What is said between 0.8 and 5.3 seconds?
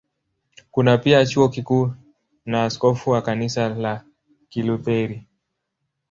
pia Chuo Kikuu na askofu wa Kanisa la Kilutheri.